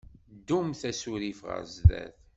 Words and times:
Ddumt 0.35 0.81
asurif 0.89 1.39
ɣer 1.49 1.61
sdat. 1.75 2.15